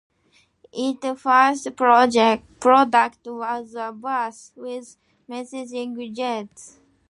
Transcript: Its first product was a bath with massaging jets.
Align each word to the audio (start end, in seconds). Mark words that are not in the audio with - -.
Its 0.73 1.21
first 1.21 1.75
product 1.75 3.27
was 3.27 3.75
a 3.75 3.91
bath 3.91 4.51
with 4.55 4.95
massaging 5.27 6.15
jets. 6.15 6.79